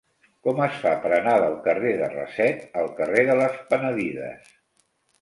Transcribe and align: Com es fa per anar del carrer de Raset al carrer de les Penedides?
Com 0.45 0.61
es 0.67 0.79
fa 0.85 0.93
per 1.03 1.11
anar 1.17 1.35
del 1.43 1.59
carrer 1.69 1.93
de 2.01 2.09
Raset 2.15 2.67
al 2.83 2.91
carrer 3.03 3.29
de 3.31 3.39
les 3.45 3.63
Penedides? 3.71 4.55